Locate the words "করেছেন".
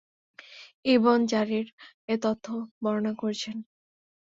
3.13-3.57